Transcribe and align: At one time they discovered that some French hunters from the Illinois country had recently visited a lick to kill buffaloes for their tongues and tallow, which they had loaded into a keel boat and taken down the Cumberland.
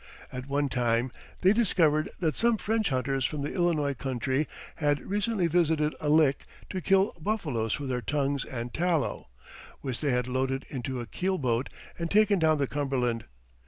At 0.33 0.47
one 0.49 0.67
time 0.67 1.11
they 1.41 1.53
discovered 1.53 2.09
that 2.19 2.35
some 2.35 2.57
French 2.57 2.89
hunters 2.89 3.23
from 3.23 3.43
the 3.43 3.53
Illinois 3.53 3.93
country 3.93 4.47
had 4.77 4.99
recently 4.99 5.45
visited 5.45 5.93
a 5.99 6.09
lick 6.09 6.47
to 6.71 6.81
kill 6.81 7.13
buffaloes 7.21 7.73
for 7.73 7.85
their 7.85 8.01
tongues 8.01 8.43
and 8.43 8.73
tallow, 8.73 9.27
which 9.81 10.01
they 10.01 10.09
had 10.09 10.27
loaded 10.27 10.65
into 10.69 11.01
a 11.01 11.05
keel 11.05 11.37
boat 11.37 11.69
and 11.99 12.09
taken 12.09 12.39
down 12.39 12.57
the 12.57 12.65
Cumberland. 12.65 13.25